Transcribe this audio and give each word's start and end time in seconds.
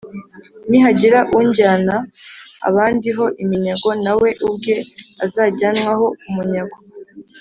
Nihagira 0.69 1.19
ujyana 1.39 1.95
abandi 2.69 3.07
ho 3.17 3.25
iminyago 3.43 3.89
na 4.03 4.11
we 4.19 4.29
ubwe 4.47 4.75
azajyanwa 5.25 5.91
ho 5.99 6.07
umunyago, 6.27 6.77